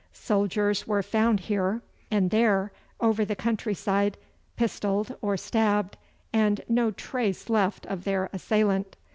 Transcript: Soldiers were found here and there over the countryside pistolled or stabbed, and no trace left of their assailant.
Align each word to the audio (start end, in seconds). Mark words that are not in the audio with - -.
Soldiers 0.13 0.87
were 0.87 1.03
found 1.03 1.41
here 1.41 1.83
and 2.09 2.31
there 2.31 2.71
over 2.99 3.23
the 3.23 3.35
countryside 3.35 4.17
pistolled 4.57 5.15
or 5.21 5.37
stabbed, 5.37 5.95
and 6.33 6.59
no 6.67 6.89
trace 6.89 7.51
left 7.51 7.85
of 7.85 8.03
their 8.03 8.27
assailant. 8.33 8.97